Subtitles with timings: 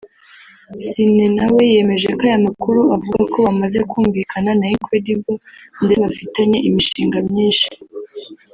[0.85, 5.35] Ciney nawe yemeje aya makuru avuga ko bamaze kumvikana na Incredible
[5.83, 7.67] ndetse bafitanye imishinga myinshi